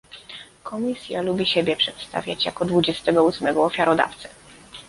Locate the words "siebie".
1.45-1.75